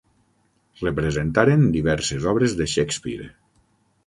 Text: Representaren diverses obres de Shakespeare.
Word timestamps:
Representaren 0.83 1.67
diverses 1.77 2.27
obres 2.33 2.57
de 2.63 2.69
Shakespeare. 2.73 3.31